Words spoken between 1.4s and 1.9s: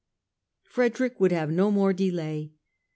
no